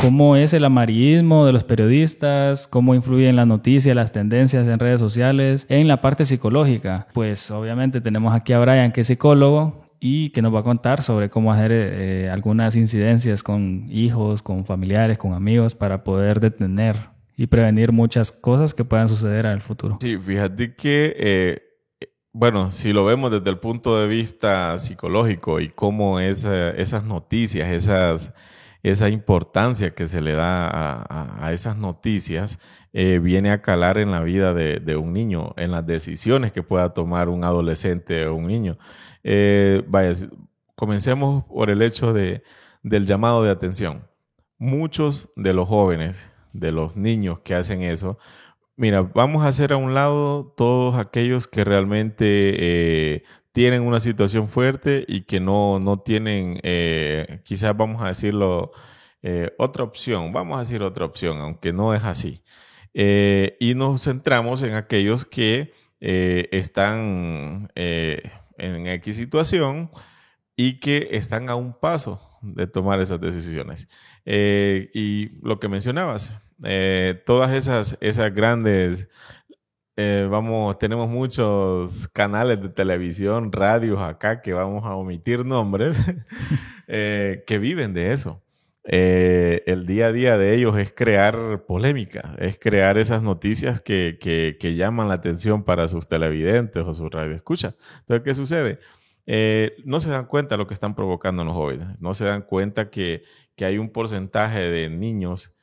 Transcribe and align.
cómo 0.00 0.36
es 0.36 0.54
el 0.54 0.64
amarillismo 0.64 1.44
de 1.44 1.52
los 1.52 1.64
periodistas, 1.64 2.66
cómo 2.66 2.94
influyen 2.94 3.36
las 3.36 3.46
noticias, 3.46 3.94
las 3.94 4.12
tendencias 4.12 4.66
en 4.66 4.78
redes 4.78 4.98
sociales, 4.98 5.66
en 5.68 5.88
la 5.88 6.00
parte 6.00 6.24
psicológica. 6.24 7.06
Pues 7.12 7.50
obviamente 7.50 8.00
tenemos 8.00 8.34
aquí 8.34 8.52
a 8.54 8.58
Brian, 8.60 8.92
que 8.92 9.02
es 9.02 9.06
psicólogo, 9.06 9.84
y 10.00 10.30
que 10.30 10.40
nos 10.40 10.54
va 10.54 10.60
a 10.60 10.62
contar 10.62 11.02
sobre 11.02 11.28
cómo 11.28 11.52
hacer 11.52 11.70
eh, 11.72 12.30
algunas 12.30 12.74
incidencias 12.76 13.42
con 13.42 13.86
hijos, 13.90 14.42
con 14.42 14.64
familiares, 14.64 15.18
con 15.18 15.34
amigos, 15.34 15.74
para 15.74 16.02
poder 16.02 16.40
detener 16.40 16.96
y 17.36 17.46
prevenir 17.46 17.92
muchas 17.92 18.32
cosas 18.32 18.72
que 18.72 18.84
puedan 18.84 19.10
suceder 19.10 19.44
en 19.44 19.52
el 19.52 19.60
futuro. 19.60 19.98
Sí, 20.00 20.16
fíjate 20.16 20.74
que, 20.74 21.14
eh, 21.18 21.62
bueno, 22.32 22.72
si 22.72 22.94
lo 22.94 23.04
vemos 23.04 23.30
desde 23.30 23.50
el 23.50 23.58
punto 23.58 24.00
de 24.00 24.06
vista 24.06 24.78
psicológico 24.78 25.60
y 25.60 25.68
cómo 25.68 26.20
esas 26.20 27.04
noticias, 27.04 27.68
esas, 27.70 28.32
esa 28.82 29.08
importancia 29.08 29.94
que 29.94 30.06
se 30.08 30.20
le 30.20 30.32
da 30.32 31.04
a, 31.08 31.52
esas 31.52 31.76
noticias, 31.76 32.58
eh, 32.92 33.18
viene 33.22 33.50
a 33.50 33.62
calar 33.62 33.98
en 33.98 34.10
la 34.10 34.20
vida 34.20 34.54
de, 34.54 34.80
de 34.80 34.96
un 34.96 35.12
niño, 35.12 35.54
en 35.56 35.70
las 35.70 35.86
decisiones 35.86 36.52
que 36.52 36.62
pueda 36.62 36.94
tomar 36.94 37.28
un 37.28 37.44
adolescente 37.44 38.26
o 38.26 38.34
un 38.34 38.46
niño. 38.46 38.78
Eh, 39.22 39.82
vaya, 39.86 40.14
comencemos 40.74 41.44
por 41.44 41.70
el 41.70 41.82
hecho 41.82 42.12
de, 42.12 42.42
del 42.82 43.06
llamado 43.06 43.42
de 43.42 43.50
atención. 43.50 44.08
Muchos 44.58 45.30
de 45.36 45.52
los 45.52 45.68
jóvenes, 45.68 46.30
de 46.52 46.72
los 46.72 46.96
niños 46.96 47.40
que 47.40 47.54
hacen 47.54 47.82
eso, 47.82 48.18
mira, 48.76 49.02
vamos 49.02 49.44
a 49.44 49.48
hacer 49.48 49.72
a 49.72 49.76
un 49.76 49.94
lado 49.94 50.54
todos 50.56 50.96
aquellos 50.96 51.46
que 51.46 51.64
realmente 51.64 52.24
eh, 52.26 53.24
tienen 53.52 53.82
una 53.82 54.00
situación 54.00 54.48
fuerte 54.48 55.04
y 55.08 55.22
que 55.22 55.40
no, 55.40 55.80
no 55.80 56.00
tienen, 56.00 56.60
eh, 56.62 57.40
quizás 57.44 57.76
vamos 57.76 58.02
a 58.02 58.08
decirlo, 58.08 58.72
otra 59.58 59.84
opción, 59.84 60.32
vamos 60.32 60.56
a 60.56 60.60
decir 60.60 60.82
otra 60.82 61.04
opción, 61.04 61.38
aunque 61.38 61.72
no 61.74 61.94
es 61.94 62.02
así. 62.04 62.42
y 62.94 63.74
nos 63.76 64.04
centramos 64.04 64.62
en 64.62 64.74
aquellos 64.74 65.26
que 65.26 65.74
están 66.00 67.70
en 67.74 68.86
X 68.86 69.16
situación 69.16 69.90
y 70.56 70.80
que 70.80 71.08
están 71.12 71.48
a 71.48 71.54
un 71.54 71.72
paso 71.72 72.20
de 72.42 72.66
tomar 72.66 73.00
esas 73.00 73.20
decisiones. 73.20 73.88
Eh, 74.24 74.90
y 74.94 75.30
lo 75.42 75.58
que 75.58 75.68
mencionabas, 75.68 76.38
eh, 76.64 77.22
todas 77.26 77.52
esas, 77.52 77.96
esas 78.00 78.34
grandes, 78.34 79.08
eh, 80.02 80.26
vamos, 80.28 80.78
tenemos 80.78 81.08
muchos 81.08 82.08
canales 82.08 82.60
de 82.62 82.68
televisión, 82.70 83.52
radios 83.52 84.00
acá, 84.00 84.40
que 84.40 84.52
vamos 84.52 84.84
a 84.84 84.94
omitir 84.94 85.44
nombres, 85.44 85.96
que 86.86 87.58
viven 87.60 87.92
de 87.92 88.12
eso. 88.12 88.42
el 88.84 89.86
día 89.86 90.06
a 90.06 90.12
día 90.12 90.38
de 90.38 90.54
ellos 90.54 90.78
es 90.78 90.92
crear 90.92 91.64
polémica, 91.66 92.34
es 92.38 92.58
crear 92.58 92.98
esas 92.98 93.22
noticias 93.22 93.80
que, 93.82 94.18
que, 94.20 94.74
llaman 94.74 95.08
la 95.08 95.14
atención 95.14 95.64
para 95.64 95.86
sus 95.88 96.08
televidentes 96.08 96.82
o 96.84 96.94
sus 96.94 97.10
radioescuchas. 97.10 97.74
Entonces, 98.00 98.24
¿qué 98.24 98.34
sucede? 98.34 98.78
Eh, 99.26 99.76
no 99.84 100.00
se 100.00 100.10
dan 100.10 100.26
cuenta 100.26 100.54
de 100.54 100.58
lo 100.58 100.66
que 100.66 100.74
están 100.74 100.94
provocando 100.94 101.44
los 101.44 101.54
jóvenes, 101.54 101.88
no 102.00 102.14
se 102.14 102.24
dan 102.24 102.42
cuenta 102.42 102.90
que, 102.90 103.22
que 103.54 103.64
hay 103.64 103.78
un 103.78 103.90
porcentaje 103.90 104.58
de 104.70 104.88
niños, 104.88 105.54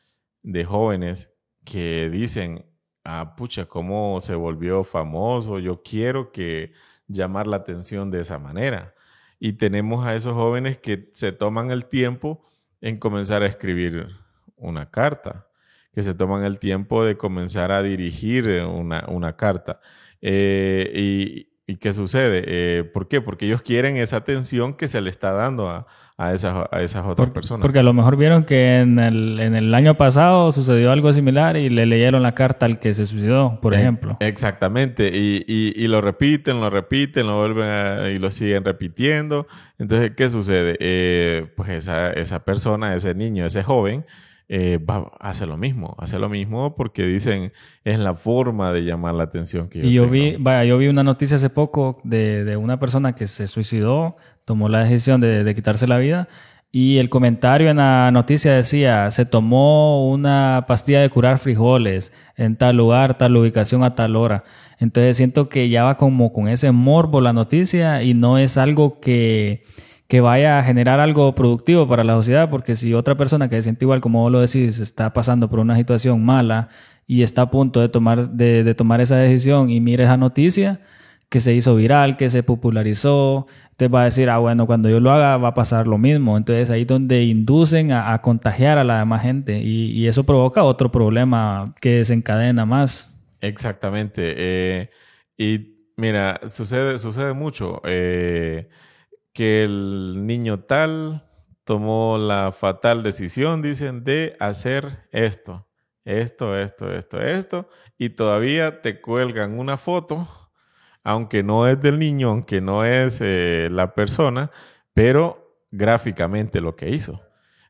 de 0.44 0.64
jóvenes, 0.64 1.34
que 1.66 2.10
dicen, 2.10 2.66
ah, 3.08 3.36
pucha, 3.36 3.66
¿cómo 3.66 4.20
se 4.22 4.36
volvió 4.36 4.84
famoso? 4.84 5.60
Yo 5.60 5.82
quiero 5.82 6.32
que 6.32 6.74
llamar 7.08 7.48
la 7.48 7.58
atención 7.58 8.12
de 8.12 8.22
esa 8.22 8.38
manera. 8.38 8.94
Y 9.40 9.54
tenemos 9.54 10.06
a 10.06 10.16
esos 10.16 10.34
jóvenes 10.34 10.78
que 10.78 11.10
se 11.14 11.32
toman 11.32 11.72
el 11.72 11.86
tiempo 11.86 12.42
en 12.82 12.98
comenzar 12.98 13.44
a 13.44 13.48
escribir 13.48 14.10
una 14.58 14.92
carta, 14.92 15.48
que 15.94 16.02
se 16.02 16.14
toman 16.14 16.44
el 16.44 16.60
tiempo 16.60 17.06
de 17.06 17.18
comenzar 17.18 17.72
a 17.72 17.82
dirigir 17.82 18.48
una, 18.66 19.06
una 19.08 19.38
carta. 19.38 19.80
Eh, 20.22 20.92
y, 20.94 21.57
¿Y 21.70 21.76
qué 21.76 21.92
sucede? 21.92 22.44
Eh, 22.48 22.86
¿Por 22.86 23.10
qué? 23.10 23.20
Porque 23.20 23.46
ellos 23.46 23.62
quieren 23.62 23.98
esa 23.98 24.16
atención 24.16 24.74
que 24.74 24.88
se 24.88 25.02
le 25.02 25.10
está 25.10 25.34
dando 25.34 25.70
a, 25.70 25.86
a, 26.18 26.34
esas, 26.34 26.66
a 26.72 26.82
esas 26.82 27.06
otras 27.06 27.30
personas. 27.32 27.62
Porque 27.62 27.80
a 27.80 27.84
lo 27.84 27.92
mejor 27.92 28.16
vieron 28.16 28.46
que 28.46 28.80
en 28.80 28.98
el, 29.00 29.38
en 29.42 29.54
el 29.54 29.76
año 29.76 29.98
pasado 29.98 30.54
sucedió 30.54 30.94
algo 30.94 31.12
similar 31.12 31.58
y 31.58 31.70
le 31.70 31.86
leyeron 31.86 32.24
la 32.24 32.34
carta 32.34 32.66
al 32.66 32.80
que 32.80 32.94
se 32.94 33.06
suicidó, 33.06 33.60
por 33.60 33.74
eh, 33.74 33.80
ejemplo. 33.80 34.16
Exactamente. 34.22 35.12
Y, 35.14 35.44
y, 35.46 35.74
y, 35.76 35.90
lo 35.90 36.00
repiten, 36.00 36.62
lo 36.62 36.70
repiten, 36.70 37.28
lo 37.28 37.40
vuelven 37.40 38.16
y 38.16 38.18
lo 38.18 38.32
siguen 38.32 38.64
repitiendo. 38.64 39.46
Entonces, 39.78 40.12
¿qué 40.16 40.30
sucede? 40.30 40.78
Eh, 40.80 41.52
pues 41.58 41.70
esa, 41.70 42.14
esa 42.14 42.46
persona, 42.46 42.96
ese 42.96 43.14
niño, 43.14 43.46
ese 43.46 43.62
joven, 43.62 44.06
eh, 44.50 44.80
hace 45.20 45.46
lo 45.46 45.58
mismo, 45.58 45.96
hace 45.98 46.20
lo 46.20 46.30
mismo 46.30 46.76
porque 46.76 47.06
dicen 47.06 47.52
es 47.84 48.00
la 48.00 48.14
forma 48.16 48.72
de 48.72 48.86
llamar 48.86 49.14
la 49.14 49.24
atención 49.24 49.68
que 49.68 49.80
yo 49.80 49.86
Y 49.86 49.94
yo 49.94 50.10
vi, 50.10 50.38
vaya, 50.38 50.64
yo 50.64 50.78
vi 50.78 50.88
una 50.88 51.04
noticia 51.04 51.36
hace 51.36 51.50
poco 51.50 52.00
de, 52.04 52.46
de, 52.46 52.56
una 52.56 52.80
persona 52.80 53.14
que 53.14 53.28
se 53.28 53.48
suicidó, 53.48 54.16
tomó 54.46 54.70
la 54.70 54.86
decisión 54.86 55.20
de, 55.20 55.44
de, 55.44 55.56
quitarse 55.56 55.86
la 55.86 55.98
vida 55.98 56.30
y 56.72 56.98
el 56.98 57.10
comentario 57.10 57.70
en 57.70 57.78
la 57.78 58.10
noticia 58.12 58.54
decía, 58.54 59.10
se 59.12 59.26
tomó 59.26 60.10
una 60.10 60.66
pastilla 60.68 61.02
de 61.02 61.10
curar 61.10 61.40
frijoles 61.40 62.14
en 62.36 62.56
tal 62.56 62.78
lugar, 62.78 63.18
tal 63.18 63.36
ubicación 63.36 63.84
a 63.84 63.96
tal 63.96 64.16
hora. 64.16 64.44
Entonces 64.80 65.18
siento 65.18 65.50
que 65.50 65.70
ya 65.70 65.84
va 65.84 65.98
como 65.98 66.32
con 66.32 66.48
ese 66.48 66.72
morbo 66.72 67.20
la 67.20 67.34
noticia 67.34 68.04
y 68.04 68.14
no 68.14 68.38
es 68.38 68.58
algo 68.58 69.00
que 69.00 69.64
que 70.08 70.22
vaya 70.22 70.60
a 70.60 70.64
generar 70.64 71.00
algo 71.00 71.36
productivo 71.36 71.88
para 71.88 72.04
la 72.04 72.14
sociedad, 72.14 72.50
porque 72.50 72.76
si 72.76 72.94
otra 72.94 73.16
persona 73.16 73.50
que 73.50 73.58
se 73.58 73.64
siente 73.64 73.86
igual, 73.86 74.02
como 74.02 74.22
vos 74.22 74.32
lo 74.32 74.40
decís, 74.40 74.80
está 74.80 75.14
pasando 75.14 75.50
por 75.50 75.60
una 75.60 75.76
situación 75.76 76.24
mala 76.24 76.70
y 77.06 77.24
está 77.24 77.44
a 77.44 77.52
punto 77.52 77.82
de 77.82 77.90
tomar, 77.90 78.30
de, 78.30 78.74
tomar 78.76 79.02
esa 79.02 79.18
decisión 79.18 79.70
y 79.70 79.82
mira 79.82 80.04
esa 80.06 80.18
noticia 80.18 80.82
que 81.30 81.42
se 81.42 81.54
hizo 81.54 81.76
viral, 81.76 82.16
que 82.16 82.30
se 82.30 82.42
popularizó, 82.42 83.48
te 83.76 83.90
va 83.90 84.02
a 84.02 84.06
decir, 84.06 84.30
ah, 84.30 84.38
bueno, 84.38 84.66
cuando 84.66 84.90
yo 84.90 85.00
lo 85.02 85.12
haga 85.12 85.38
va 85.38 85.50
a 85.50 85.54
pasar 85.54 85.88
lo 85.88 85.98
mismo. 85.98 86.38
Entonces 86.38 86.70
ahí 86.70 86.82
es 86.84 86.88
donde 86.88 87.24
inducen 87.24 87.92
a, 87.92 88.18
contagiar 88.22 88.78
a 88.78 88.86
la 88.86 89.00
demás 89.00 89.24
gente 89.24 89.60
y, 89.60 89.92
y, 89.92 90.08
eso 90.08 90.24
provoca 90.24 90.64
otro 90.64 90.90
problema 90.92 91.76
que 91.82 91.98
desencadena 91.98 92.66
más. 92.66 93.18
Exactamente. 93.42 94.34
Eh, 94.38 94.90
y 95.38 95.92
mira, 95.98 96.40
sucede, 96.48 96.98
sucede 96.98 97.34
mucho. 97.34 97.82
Eh, 97.86 98.70
que 99.38 99.62
el 99.62 100.26
niño 100.26 100.62
tal 100.62 101.30
tomó 101.64 102.18
la 102.18 102.52
fatal 102.52 103.04
decisión, 103.04 103.62
dicen, 103.62 104.04
de 104.04 104.36
hacer 104.40 105.08
esto, 105.12 105.68
esto, 106.06 106.58
esto, 106.58 106.92
esto, 106.92 107.22
esto, 107.22 107.70
y 108.00 108.10
todavía 108.10 108.82
te 108.82 109.00
cuelgan 109.00 109.60
una 109.60 109.78
foto, 109.78 110.28
aunque 111.04 111.44
no 111.44 111.68
es 111.68 111.80
del 111.80 112.00
niño, 112.00 112.30
aunque 112.30 112.62
no 112.62 112.84
es 112.84 113.22
eh, 113.22 113.70
la 113.72 113.94
persona, 113.94 114.50
pero 114.96 115.62
gráficamente 115.70 116.60
lo 116.60 116.76
que 116.76 116.90
hizo. 116.90 117.22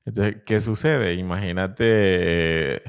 Entonces, 0.05 0.37
¿qué 0.45 0.61
sucede? 0.61 1.15
Imagínate 1.15 2.81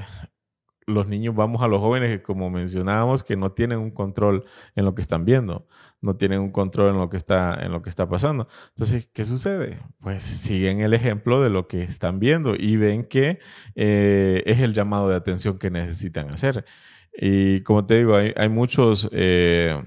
los 0.89 1.07
niños 1.07 1.35
vamos 1.35 1.61
a 1.61 1.67
los 1.67 1.79
jóvenes 1.79 2.09
que, 2.09 2.21
como 2.23 2.49
mencionábamos, 2.49 3.23
que 3.23 3.35
no 3.35 3.51
tienen 3.51 3.79
un 3.79 3.91
control 3.91 4.45
en 4.75 4.85
lo 4.85 4.95
que 4.95 5.01
están 5.01 5.25
viendo, 5.25 5.67
no 6.01 6.15
tienen 6.15 6.39
un 6.39 6.51
control 6.51 6.89
en 6.91 6.97
lo 6.97 7.09
que 7.09 7.17
está, 7.17 7.59
en 7.61 7.71
lo 7.71 7.81
que 7.81 7.89
está 7.89 8.07
pasando. 8.09 8.47
Entonces, 8.69 9.09
¿qué 9.13 9.23
sucede? 9.23 9.79
Pues 9.99 10.23
siguen 10.23 10.81
el 10.81 10.93
ejemplo 10.93 11.41
de 11.41 11.49
lo 11.49 11.67
que 11.67 11.83
están 11.83 12.19
viendo 12.19 12.55
y 12.57 12.77
ven 12.77 13.05
que 13.05 13.39
eh, 13.75 14.43
es 14.45 14.59
el 14.59 14.73
llamado 14.73 15.09
de 15.09 15.15
atención 15.15 15.59
que 15.59 15.69
necesitan 15.69 16.29
hacer. 16.29 16.65
Y 17.13 17.61
como 17.63 17.85
te 17.85 17.97
digo, 17.97 18.15
hay, 18.15 18.49
muchos... 18.49 19.09
Eh, 19.11 19.81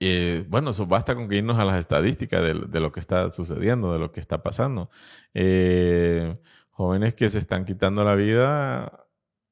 eh, 0.00 0.44
bueno, 0.48 0.70
eso 0.70 0.86
basta 0.86 1.16
con 1.16 1.28
que 1.28 1.36
irnos 1.36 1.58
a 1.58 1.64
las 1.64 1.76
estadísticas 1.78 2.40
de, 2.42 2.54
de, 2.54 2.80
lo 2.80 2.92
que 2.92 3.00
está 3.00 3.30
sucediendo, 3.30 3.92
de 3.92 3.98
lo 3.98 4.12
que 4.12 4.20
está 4.20 4.42
pasando. 4.42 4.90
jóvenes 6.70 7.14
que 7.14 7.28
se 7.28 7.38
están 7.38 7.64
quitando 7.64 8.04
la 8.04 8.14
vida 8.14 9.07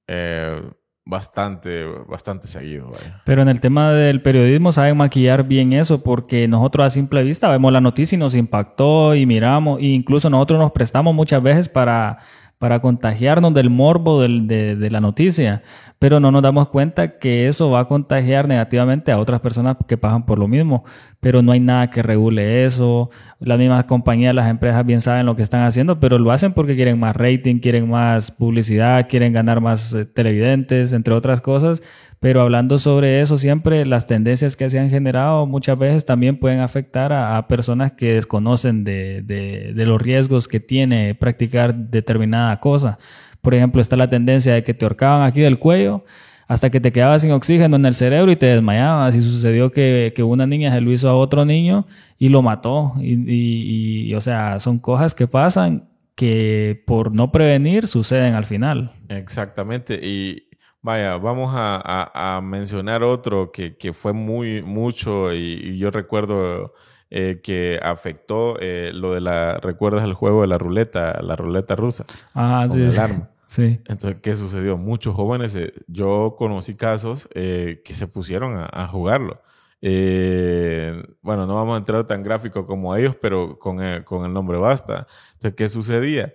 eh, 0.08 0.62
bastante, 1.06 1.84
bastante 2.08 2.48
seguido. 2.48 2.90
Pero 3.24 3.42
en 3.42 3.48
el 3.48 3.60
tema 3.60 3.92
del 3.92 4.20
periodismo 4.20 4.72
saben 4.72 4.96
maquillar 4.96 5.44
bien 5.44 5.72
eso 5.72 6.02
porque 6.02 6.48
nosotros 6.48 6.86
a 6.86 6.90
simple 6.90 7.22
vista 7.22 7.48
vemos 7.48 7.72
la 7.72 7.80
noticia 7.80 8.16
y 8.16 8.18
nos 8.18 8.34
impactó 8.34 9.14
y 9.14 9.24
miramos, 9.24 9.80
e 9.80 9.86
incluso 9.86 10.28
nosotros 10.28 10.58
nos 10.58 10.72
prestamos 10.72 11.14
muchas 11.14 11.42
veces 11.42 11.68
para, 11.68 12.18
para 12.58 12.80
contagiarnos 12.80 13.54
del 13.54 13.70
morbo 13.70 14.20
del, 14.20 14.48
de, 14.48 14.74
de, 14.74 14.90
la 14.90 15.00
noticia, 15.00 15.62
pero 16.00 16.18
no 16.18 16.32
nos 16.32 16.42
damos 16.42 16.68
cuenta 16.68 17.18
que 17.18 17.46
eso 17.46 17.70
va 17.70 17.80
a 17.80 17.84
contagiar 17.88 18.48
negativamente 18.48 19.12
a 19.12 19.18
otras 19.18 19.40
personas 19.40 19.76
que 19.86 19.96
pasan 19.96 20.26
por 20.26 20.40
lo 20.40 20.48
mismo, 20.48 20.84
pero 21.20 21.40
no 21.40 21.52
hay 21.52 21.60
nada 21.60 21.88
que 21.88 22.02
regule 22.02 22.64
eso, 22.64 23.10
las 23.38 23.58
mismas 23.58 23.84
compañías, 23.84 24.34
las 24.34 24.48
empresas 24.48 24.84
bien 24.86 25.00
saben 25.00 25.26
lo 25.26 25.36
que 25.36 25.42
están 25.42 25.62
haciendo, 25.64 26.00
pero 26.00 26.18
lo 26.18 26.30
hacen 26.30 26.54
porque 26.54 26.74
quieren 26.74 26.98
más 26.98 27.14
rating, 27.14 27.58
quieren 27.58 27.88
más 27.88 28.30
publicidad, 28.30 29.08
quieren 29.08 29.32
ganar 29.32 29.60
más 29.60 29.92
eh, 29.92 30.06
televidentes, 30.06 30.92
entre 30.92 31.12
otras 31.12 31.40
cosas. 31.40 31.82
Pero 32.18 32.40
hablando 32.40 32.78
sobre 32.78 33.20
eso, 33.20 33.36
siempre 33.36 33.84
las 33.84 34.06
tendencias 34.06 34.56
que 34.56 34.70
se 34.70 34.78
han 34.78 34.88
generado 34.88 35.46
muchas 35.46 35.78
veces 35.78 36.06
también 36.06 36.40
pueden 36.40 36.60
afectar 36.60 37.12
a, 37.12 37.46
personas 37.46 37.92
que 37.92 38.14
desconocen 38.14 38.84
de, 38.84 39.20
de, 39.20 39.74
de 39.74 39.86
los 39.86 40.00
riesgos 40.00 40.48
que 40.48 40.58
tiene 40.58 41.14
practicar 41.14 41.74
determinada 41.74 42.58
cosa. 42.58 42.98
Por 43.42 43.54
ejemplo, 43.54 43.82
está 43.82 43.96
la 43.96 44.08
tendencia 44.08 44.54
de 44.54 44.62
que 44.64 44.72
te 44.72 44.86
ahorcaban 44.86 45.26
aquí 45.26 45.42
del 45.42 45.58
cuello 45.58 46.04
hasta 46.48 46.70
que 46.70 46.80
te 46.80 46.92
quedabas 46.92 47.22
sin 47.22 47.32
oxígeno 47.32 47.76
en 47.76 47.84
el 47.84 47.94
cerebro 47.94 48.30
y 48.30 48.36
te 48.36 48.46
desmayabas. 48.46 49.14
Y 49.14 49.22
sucedió 49.22 49.72
que, 49.72 50.12
que 50.14 50.22
una 50.22 50.46
niña 50.46 50.72
se 50.72 50.80
lo 50.80 50.92
hizo 50.92 51.08
a 51.08 51.16
otro 51.16 51.44
niño 51.44 51.86
y 52.18 52.28
lo 52.28 52.42
mató. 52.42 52.94
Y, 53.00 54.08
y, 54.08 54.14
o 54.14 54.20
sea, 54.20 54.60
son 54.60 54.78
cosas 54.78 55.14
que 55.14 55.26
pasan 55.26 55.88
que 56.14 56.82
por 56.86 57.12
no 57.12 57.32
prevenir 57.32 57.88
suceden 57.88 58.34
al 58.34 58.46
final. 58.46 58.92
Exactamente. 59.08 59.98
Y 60.00 60.48
vaya, 60.82 61.16
vamos 61.18 61.52
a, 61.54 62.36
a, 62.36 62.40
mencionar 62.40 63.02
otro 63.02 63.50
que, 63.50 63.76
que, 63.76 63.92
fue 63.92 64.12
muy 64.12 64.62
mucho 64.62 65.32
y, 65.32 65.76
yo 65.78 65.90
recuerdo 65.90 66.74
eh, 67.10 67.40
que 67.42 67.80
afectó 67.82 68.56
eh, 68.60 68.92
lo 68.94 69.12
de 69.14 69.20
la, 69.20 69.58
¿recuerdas 69.58 70.04
el 70.04 70.14
juego 70.14 70.42
de 70.42 70.46
la 70.46 70.58
ruleta, 70.58 71.20
la 71.22 71.34
ruleta 71.34 71.74
rusa? 71.74 72.04
Ah, 72.34 72.66
sí. 72.70 72.88
sí. 72.90 73.00
Sí. 73.46 73.80
Entonces, 73.86 74.16
¿qué 74.22 74.34
sucedió? 74.34 74.76
Muchos 74.76 75.14
jóvenes, 75.14 75.54
eh, 75.54 75.72
yo 75.86 76.34
conocí 76.36 76.74
casos 76.74 77.28
eh, 77.34 77.82
que 77.84 77.94
se 77.94 78.06
pusieron 78.06 78.56
a, 78.58 78.88
jugarlo. 78.88 79.40
Eh, 79.80 81.02
bueno, 81.22 81.46
no 81.46 81.54
vamos 81.54 81.74
a 81.74 81.78
entrar 81.78 82.04
tan 82.06 82.22
gráfico 82.22 82.66
como 82.66 82.96
ellos, 82.96 83.16
pero 83.20 83.58
con 83.58 83.80
el, 83.80 84.04
con 84.04 84.24
el 84.24 84.32
nombre 84.32 84.58
basta. 84.58 85.06
Entonces, 85.34 85.54
¿qué 85.54 85.68
sucedía? 85.68 86.34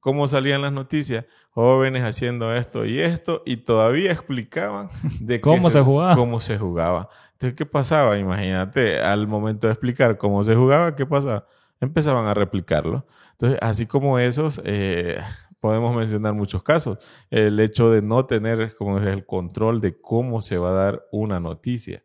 ¿Cómo 0.00 0.26
salían 0.26 0.62
las 0.62 0.72
noticias? 0.72 1.24
Jóvenes 1.50 2.02
haciendo 2.04 2.54
esto 2.54 2.84
y 2.84 3.00
esto, 3.00 3.42
y 3.44 3.58
todavía 3.58 4.12
explicaban 4.12 4.88
de 5.20 5.40
cómo 5.40 5.70
se, 5.70 5.80
jugaba. 5.82 6.16
Cómo 6.16 6.40
se 6.40 6.58
jugaba. 6.58 7.08
Entonces, 7.32 7.56
¿qué 7.56 7.66
pasaba? 7.66 8.18
Imagínate, 8.18 9.00
al 9.00 9.26
momento 9.28 9.66
de 9.66 9.74
explicar 9.74 10.16
cómo 10.16 10.42
se 10.42 10.54
jugaba, 10.54 10.96
¿qué 10.96 11.06
pasaba? 11.06 11.46
Empezaban 11.80 12.26
a 12.26 12.34
replicarlo. 12.34 13.06
Entonces, 13.32 13.58
así 13.62 13.86
como 13.86 14.18
esos, 14.18 14.60
podemos 15.60 15.94
mencionar 15.94 16.34
muchos 16.34 16.62
casos. 16.62 16.98
El 17.30 17.60
hecho 17.60 17.90
de 17.90 18.02
no 18.02 18.26
tener 18.26 18.74
como 18.76 18.98
el 18.98 19.26
control 19.26 19.80
de 19.80 20.00
cómo 20.00 20.40
se 20.40 20.58
va 20.58 20.70
a 20.70 20.84
dar 20.84 21.06
una 21.12 21.38
noticia. 21.38 22.02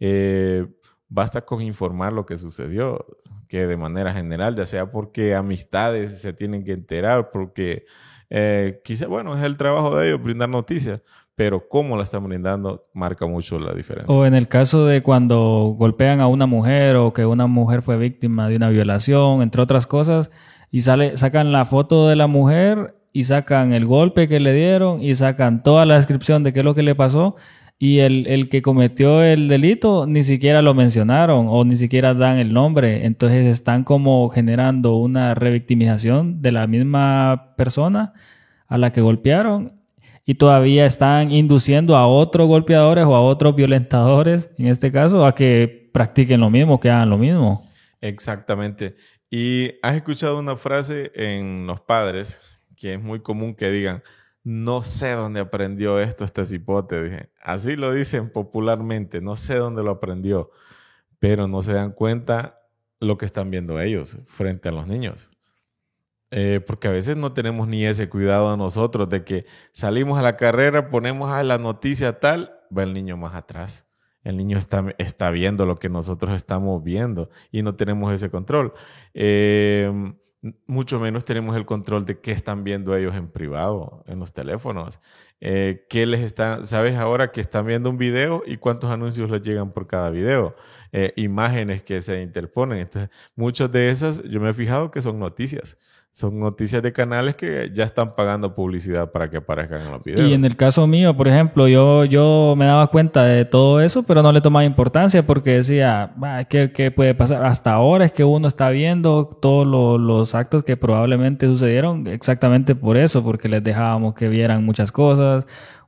Eh, 0.00 0.66
basta 1.08 1.42
con 1.42 1.62
informar 1.62 2.12
lo 2.12 2.26
que 2.26 2.36
sucedió, 2.36 3.06
que 3.48 3.66
de 3.66 3.76
manera 3.76 4.12
general, 4.12 4.56
ya 4.56 4.66
sea 4.66 4.90
porque 4.90 5.34
amistades 5.34 6.20
se 6.20 6.32
tienen 6.32 6.64
que 6.64 6.72
enterar, 6.72 7.30
porque 7.30 7.86
eh, 8.30 8.80
quizá, 8.82 9.06
bueno, 9.06 9.36
es 9.36 9.44
el 9.44 9.56
trabajo 9.56 9.96
de 9.96 10.08
ellos 10.08 10.22
brindar 10.22 10.48
noticias, 10.48 11.02
pero 11.36 11.68
cómo 11.68 11.96
la 11.96 12.04
están 12.04 12.24
brindando 12.24 12.86
marca 12.94 13.26
mucho 13.26 13.58
la 13.58 13.74
diferencia. 13.74 14.14
O 14.14 14.24
en 14.24 14.34
el 14.34 14.48
caso 14.48 14.86
de 14.86 15.02
cuando 15.02 15.74
golpean 15.76 16.20
a 16.20 16.28
una 16.28 16.46
mujer 16.46 16.96
o 16.96 17.12
que 17.12 17.26
una 17.26 17.46
mujer 17.46 17.82
fue 17.82 17.96
víctima 17.96 18.48
de 18.48 18.56
una 18.56 18.70
violación, 18.70 19.42
entre 19.42 19.60
otras 19.60 19.86
cosas, 19.86 20.30
y 20.74 20.80
sacan 20.80 21.52
la 21.52 21.64
foto 21.66 22.08
de 22.08 22.16
la 22.16 22.26
mujer 22.26 22.96
y 23.12 23.22
sacan 23.22 23.72
el 23.72 23.86
golpe 23.86 24.26
que 24.26 24.40
le 24.40 24.52
dieron 24.52 25.00
y 25.00 25.14
sacan 25.14 25.62
toda 25.62 25.86
la 25.86 25.94
descripción 25.94 26.42
de 26.42 26.52
qué 26.52 26.58
es 26.58 26.64
lo 26.64 26.74
que 26.74 26.82
le 26.82 26.96
pasó 26.96 27.36
y 27.78 28.00
el, 28.00 28.26
el, 28.26 28.48
que 28.48 28.60
cometió 28.60 29.22
el 29.22 29.46
delito 29.46 30.08
ni 30.08 30.24
siquiera 30.24 30.62
lo 30.62 30.74
mencionaron 30.74 31.46
o 31.48 31.64
ni 31.64 31.76
siquiera 31.76 32.12
dan 32.12 32.38
el 32.38 32.52
nombre. 32.52 33.06
Entonces 33.06 33.46
están 33.46 33.84
como 33.84 34.28
generando 34.30 34.96
una 34.96 35.36
revictimización 35.36 36.42
de 36.42 36.50
la 36.50 36.66
misma 36.66 37.54
persona 37.56 38.12
a 38.66 38.76
la 38.76 38.90
que 38.90 39.00
golpearon 39.00 39.80
y 40.26 40.34
todavía 40.34 40.86
están 40.86 41.30
induciendo 41.30 41.94
a 41.96 42.08
otros 42.08 42.48
golpeadores 42.48 43.04
o 43.04 43.14
a 43.14 43.20
otros 43.20 43.54
violentadores, 43.54 44.50
en 44.58 44.66
este 44.66 44.90
caso, 44.90 45.24
a 45.24 45.36
que 45.36 45.88
practiquen 45.92 46.40
lo 46.40 46.50
mismo, 46.50 46.80
que 46.80 46.90
hagan 46.90 47.10
lo 47.10 47.18
mismo. 47.18 47.64
Exactamente. 48.00 48.96
Y 49.36 49.80
has 49.82 49.96
escuchado 49.96 50.38
una 50.38 50.54
frase 50.54 51.10
en 51.12 51.66
los 51.66 51.80
padres 51.80 52.40
que 52.76 52.94
es 52.94 53.02
muy 53.02 53.18
común 53.18 53.56
que 53.56 53.68
digan, 53.68 54.04
no 54.44 54.82
sé 54.82 55.10
dónde 55.10 55.40
aprendió 55.40 55.98
esto 55.98 56.24
este 56.24 56.46
cipote. 56.46 57.32
Así 57.42 57.74
lo 57.74 57.92
dicen 57.92 58.30
popularmente, 58.30 59.20
no 59.20 59.34
sé 59.34 59.56
dónde 59.56 59.82
lo 59.82 59.90
aprendió, 59.90 60.52
pero 61.18 61.48
no 61.48 61.62
se 61.62 61.72
dan 61.72 61.90
cuenta 61.90 62.62
lo 63.00 63.18
que 63.18 63.26
están 63.26 63.50
viendo 63.50 63.80
ellos 63.80 64.18
frente 64.24 64.68
a 64.68 64.72
los 64.72 64.86
niños. 64.86 65.32
Eh, 66.30 66.60
porque 66.64 66.86
a 66.86 66.92
veces 66.92 67.16
no 67.16 67.32
tenemos 67.32 67.66
ni 67.66 67.84
ese 67.84 68.08
cuidado 68.08 68.52
a 68.52 68.56
nosotros 68.56 69.08
de 69.08 69.24
que 69.24 69.46
salimos 69.72 70.16
a 70.16 70.22
la 70.22 70.36
carrera, 70.36 70.90
ponemos 70.90 71.32
a 71.32 71.42
la 71.42 71.58
noticia 71.58 72.20
tal, 72.20 72.56
va 72.70 72.84
el 72.84 72.94
niño 72.94 73.16
más 73.16 73.34
atrás. 73.34 73.88
El 74.24 74.36
niño 74.36 74.58
está, 74.58 74.94
está 74.98 75.30
viendo 75.30 75.66
lo 75.66 75.76
que 75.78 75.88
nosotros 75.88 76.34
estamos 76.34 76.82
viendo 76.82 77.30
y 77.52 77.62
no 77.62 77.76
tenemos 77.76 78.12
ese 78.12 78.30
control. 78.30 78.72
Eh, 79.12 79.92
mucho 80.66 81.00
menos 81.00 81.24
tenemos 81.24 81.56
el 81.56 81.64
control 81.64 82.04
de 82.04 82.20
qué 82.20 82.32
están 82.32 82.64
viendo 82.64 82.94
ellos 82.96 83.14
en 83.14 83.28
privado, 83.28 84.02
en 84.06 84.18
los 84.18 84.32
teléfonos. 84.32 85.00
Eh, 85.46 85.84
¿Qué 85.90 86.06
les 86.06 86.22
están, 86.22 86.66
sabes 86.66 86.96
ahora 86.96 87.30
que 87.30 87.42
están 87.42 87.66
viendo 87.66 87.90
un 87.90 87.98
video 87.98 88.42
y 88.46 88.56
cuántos 88.56 88.90
anuncios 88.90 89.30
les 89.30 89.42
llegan 89.42 89.72
por 89.72 89.86
cada 89.86 90.08
video? 90.08 90.56
Eh, 90.90 91.12
imágenes 91.16 91.84
que 91.84 92.00
se 92.00 92.22
interponen. 92.22 92.78
Entonces, 92.78 93.10
muchas 93.36 93.70
de 93.70 93.90
esas 93.90 94.22
yo 94.22 94.40
me 94.40 94.48
he 94.48 94.54
fijado 94.54 94.90
que 94.90 95.02
son 95.02 95.18
noticias 95.18 95.76
son 96.14 96.38
noticias 96.38 96.80
de 96.80 96.92
canales 96.92 97.34
que 97.34 97.72
ya 97.74 97.82
están 97.82 98.10
pagando 98.10 98.54
publicidad 98.54 99.10
para 99.10 99.28
que 99.28 99.38
aparezcan 99.38 99.80
en 99.80 99.90
los 99.90 100.04
videos. 100.04 100.30
Y 100.30 100.32
en 100.32 100.44
el 100.44 100.56
caso 100.56 100.86
mío, 100.86 101.16
por 101.16 101.26
ejemplo, 101.26 101.66
yo, 101.66 102.04
yo 102.04 102.54
me 102.56 102.66
daba 102.66 102.86
cuenta 102.86 103.24
de 103.24 103.44
todo 103.44 103.80
eso, 103.80 104.04
pero 104.04 104.22
no 104.22 104.30
le 104.30 104.40
tomaba 104.40 104.64
importancia 104.64 105.26
porque 105.26 105.56
decía, 105.56 106.14
¿qué, 106.48 106.70
¿qué, 106.70 106.92
puede 106.92 107.16
pasar? 107.16 107.44
Hasta 107.44 107.72
ahora 107.72 108.04
es 108.04 108.12
que 108.12 108.22
uno 108.22 108.46
está 108.46 108.70
viendo 108.70 109.26
todos 109.26 109.66
los 110.00 110.36
actos 110.36 110.62
que 110.62 110.76
probablemente 110.76 111.48
sucedieron 111.48 112.06
exactamente 112.06 112.76
por 112.76 112.96
eso, 112.96 113.24
porque 113.24 113.48
les 113.48 113.64
dejábamos 113.64 114.14
que 114.14 114.28
vieran 114.28 114.64
muchas 114.64 114.92
cosas, 114.92 115.33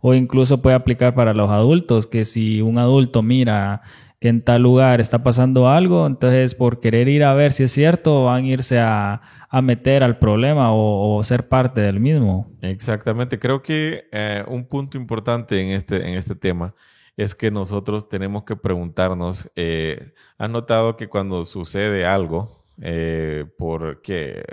o 0.01 0.15
incluso 0.15 0.63
puede 0.63 0.77
aplicar 0.77 1.15
para 1.15 1.35
los 1.35 1.51
adultos, 1.51 2.07
que 2.07 2.25
si 2.25 2.63
un 2.63 2.79
adulto 2.79 3.23
mira 3.23 3.83
que 4.21 4.29
en 4.29 4.43
tal 4.43 4.63
lugar 4.63 5.01
está 5.01 5.23
pasando 5.23 5.69
algo, 5.69 6.07
entonces 6.07 6.55
por 6.55 6.81
querer 6.81 7.09
ir 7.09 7.25
a 7.25 7.35
ver 7.35 7.53
si 7.53 7.65
es 7.65 7.73
cierto, 7.73 8.25
van 8.25 8.45
a 8.45 8.49
irse 8.49 8.79
a 8.81 9.23
a 9.49 9.63
meter 9.63 10.03
al 10.03 10.19
problema 10.19 10.69
o, 10.73 11.23
ser 11.25 11.49
parte 11.49 11.81
del 11.81 12.01
mismo. 12.01 12.47
Exactamente. 12.61 13.39
Creo 13.39 13.63
que 13.63 14.09
eh, 14.13 14.45
un 14.49 14.67
punto 14.67 14.99
importante 14.99 15.61
en 15.61 15.71
este, 15.71 15.97
en 16.09 16.15
este 16.15 16.35
tema 16.35 16.75
es 17.17 17.35
que 17.35 17.51
nosotros 17.51 18.09
tenemos 18.09 18.45
que 18.45 18.57
preguntarnos, 18.57 19.51
eh, 19.57 20.13
¿has 20.37 20.51
notado 20.51 20.97
que 20.97 21.09
cuando 21.09 21.45
sucede 21.47 22.05
algo, 22.05 22.67
eh, 22.83 23.47
porque 23.57 24.45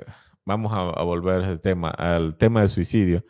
vamos 0.45 0.72
a, 0.74 1.04
volver 1.04 1.44
al 1.44 1.59
tema, 1.59 1.90
al 1.90 2.38
tema 2.38 2.62
de 2.62 2.69
suicidio, 2.69 3.26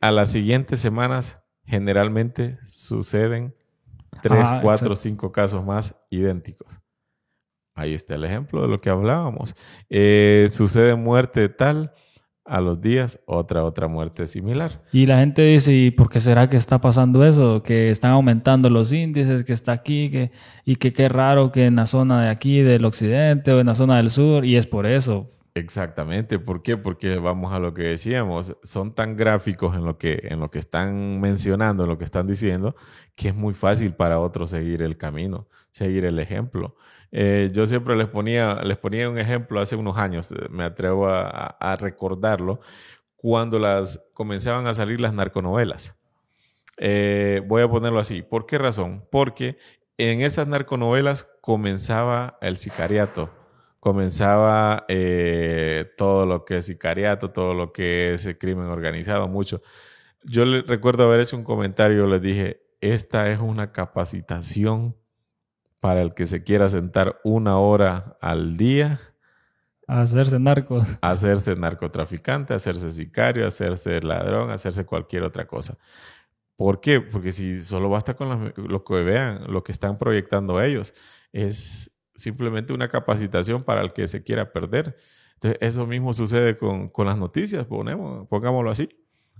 a 0.00 0.10
las 0.10 0.30
siguientes 0.30 0.80
semanas 0.80 1.40
generalmente 1.64 2.58
suceden 2.66 3.54
tres, 4.22 4.48
cuatro, 4.62 4.96
cinco 4.96 5.32
casos 5.32 5.64
más 5.64 5.96
idénticos. 6.10 6.80
Ahí 7.74 7.94
está 7.94 8.14
el 8.16 8.24
ejemplo 8.24 8.62
de 8.62 8.68
lo 8.68 8.80
que 8.80 8.90
hablábamos. 8.90 9.54
Eh, 9.88 10.48
sucede 10.50 10.94
muerte 10.94 11.48
tal, 11.48 11.92
a 12.44 12.60
los 12.60 12.80
días 12.80 13.20
otra, 13.26 13.64
otra 13.64 13.88
muerte 13.88 14.26
similar. 14.26 14.82
Y 14.92 15.06
la 15.06 15.18
gente 15.18 15.42
dice, 15.42 15.72
¿y 15.72 15.90
por 15.90 16.08
qué 16.08 16.20
será 16.20 16.50
que 16.50 16.56
está 16.56 16.80
pasando 16.80 17.24
eso? 17.24 17.62
Que 17.62 17.90
están 17.90 18.10
aumentando 18.10 18.68
los 18.68 18.92
índices, 18.92 19.44
que 19.44 19.52
está 19.52 19.72
aquí, 19.72 20.10
que, 20.10 20.32
y 20.64 20.76
que 20.76 20.92
qué 20.92 21.08
raro 21.08 21.52
que 21.52 21.66
en 21.66 21.76
la 21.76 21.86
zona 21.86 22.22
de 22.22 22.28
aquí, 22.28 22.60
del 22.60 22.84
occidente 22.84 23.52
o 23.52 23.60
en 23.60 23.66
la 23.66 23.74
zona 23.74 23.96
del 23.98 24.10
sur, 24.10 24.44
y 24.44 24.56
es 24.56 24.66
por 24.66 24.86
eso. 24.86 25.30
Exactamente, 25.54 26.38
¿por 26.38 26.62
qué? 26.62 26.78
Porque 26.78 27.18
vamos 27.18 27.52
a 27.52 27.58
lo 27.58 27.74
que 27.74 27.82
decíamos, 27.82 28.56
son 28.62 28.94
tan 28.94 29.16
gráficos 29.16 29.76
en 29.76 29.84
lo 29.84 29.98
que, 29.98 30.20
en 30.24 30.40
lo 30.40 30.50
que 30.50 30.58
están 30.58 31.20
mencionando, 31.20 31.82
en 31.82 31.90
lo 31.90 31.98
que 31.98 32.04
están 32.04 32.26
diciendo, 32.26 32.74
que 33.14 33.28
es 33.28 33.34
muy 33.34 33.52
fácil 33.52 33.94
para 33.94 34.18
otros 34.18 34.48
seguir 34.48 34.80
el 34.80 34.96
camino, 34.96 35.46
seguir 35.70 36.06
el 36.06 36.18
ejemplo. 36.18 36.74
Eh, 37.10 37.50
yo 37.52 37.66
siempre 37.66 37.94
les 37.96 38.08
ponía, 38.08 38.62
les 38.62 38.78
ponía 38.78 39.10
un 39.10 39.18
ejemplo 39.18 39.60
hace 39.60 39.76
unos 39.76 39.98
años, 39.98 40.32
eh, 40.32 40.36
me 40.50 40.64
atrevo 40.64 41.08
a, 41.08 41.76
recordarlo, 41.78 42.60
cuando 43.16 43.58
las 43.58 44.00
comenzaban 44.14 44.66
a 44.66 44.74
salir 44.74 45.00
las 45.00 45.12
narconovelas. 45.12 45.98
Eh, 46.78 47.42
voy 47.46 47.62
a 47.62 47.68
ponerlo 47.68 48.00
así. 48.00 48.22
¿Por 48.22 48.46
qué 48.46 48.56
razón? 48.56 49.04
Porque 49.10 49.58
en 49.98 50.22
esas 50.22 50.46
narconovelas 50.46 51.28
comenzaba 51.42 52.38
el 52.40 52.56
sicariato, 52.56 53.30
comenzaba 53.82 54.86
todo 55.96 56.24
lo 56.24 56.44
que 56.44 56.58
es 56.58 56.66
sicariato, 56.66 57.32
todo 57.32 57.52
lo 57.52 57.72
que 57.72 58.14
es 58.14 58.36
crimen 58.38 58.66
organizado, 58.66 59.26
mucho. 59.26 59.60
Yo 60.22 60.44
le, 60.44 60.62
recuerdo 60.62 61.02
haber 61.02 61.18
hecho 61.18 61.36
un 61.36 61.42
comentario, 61.42 62.06
les 62.06 62.22
dije, 62.22 62.62
esta 62.80 63.28
es 63.28 63.40
una 63.40 63.72
capacitación 63.72 64.96
para 65.80 66.00
el 66.00 66.14
que 66.14 66.28
se 66.28 66.44
quiera 66.44 66.68
sentar 66.68 67.18
una 67.24 67.58
hora 67.58 68.16
al 68.20 68.56
día. 68.56 69.00
A 69.88 70.02
hacerse 70.02 70.38
narco. 70.38 70.80
hacerse 71.02 71.56
narcotraficante, 71.56 72.54
hacerse 72.54 72.92
sicario, 72.92 73.48
hacerse 73.48 74.00
ladrón, 74.00 74.50
hacerse 74.50 74.86
cualquier 74.86 75.24
otra 75.24 75.48
cosa. 75.48 75.76
¿Por 76.54 76.80
qué? 76.80 77.00
Porque 77.00 77.32
si 77.32 77.60
solo 77.64 77.88
basta 77.88 78.14
con 78.14 78.52
lo 78.54 78.84
que 78.84 78.94
vean, 79.02 79.52
lo 79.52 79.64
que 79.64 79.72
están 79.72 79.98
proyectando 79.98 80.62
ellos, 80.62 80.94
es 81.32 81.91
simplemente 82.14 82.72
una 82.72 82.88
capacitación 82.88 83.62
para 83.62 83.82
el 83.82 83.92
que 83.92 84.08
se 84.08 84.22
quiera 84.22 84.52
perder. 84.52 84.96
Entonces, 85.34 85.58
eso 85.60 85.86
mismo 85.86 86.12
sucede 86.12 86.56
con, 86.56 86.88
con 86.88 87.06
las 87.06 87.16
noticias, 87.16 87.64
ponemos, 87.66 88.28
pongámoslo 88.28 88.70
así. 88.70 88.88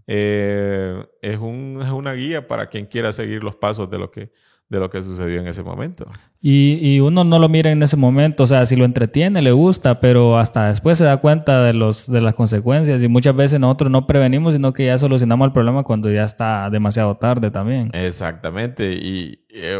Eh, 0.07 1.07
es, 1.23 1.39
un, 1.39 1.79
es 1.83 1.91
una 1.91 2.13
guía 2.15 2.49
para 2.49 2.69
quien 2.69 2.87
quiera 2.87 3.13
seguir 3.13 3.45
los 3.45 3.57
pasos 3.57 3.89
de 3.89 3.99
lo 3.99 4.11
que, 4.11 4.33
de 4.73 4.81
lo 4.81 4.89
que 4.89 5.03
sucedió 5.03 5.39
en 5.39 5.47
ese 5.47 5.63
momento. 5.63 6.07
Y, 6.41 6.79
y, 6.81 7.01
uno 7.01 7.25
no 7.25 7.39
lo 7.39 7.49
mira 7.49 7.71
en 7.71 7.83
ese 7.83 7.97
momento, 7.97 8.45
o 8.45 8.47
sea, 8.47 8.65
si 8.65 8.75
lo 8.75 8.87
entretiene, 8.87 9.43
le 9.43 9.53
gusta, 9.53 10.01
pero 10.01 10.39
hasta 10.39 10.69
después 10.69 10.97
se 10.97 11.05
da 11.05 11.19
cuenta 11.19 11.63
de, 11.63 11.75
los, 11.75 12.11
de 12.11 12.21
las 12.23 12.35
consecuencias 12.35 13.03
y 13.03 13.07
muchas 13.07 13.37
veces 13.37 13.61
nosotros 13.61 13.91
no 13.91 14.07
prevenimos, 14.07 14.55
sino 14.55 14.73
que 14.73 14.87
ya 14.87 14.99
solucionamos 14.99 15.47
el 15.47 15.53
problema 15.53 15.85
cuando 15.85 16.11
ya 16.11 16.25
está 16.25 16.71
demasiado 16.71 17.17
tarde 17.19 17.51
también. 17.51 17.91
Exactamente, 17.93 18.93
y, 18.93 19.45
eh, 19.51 19.79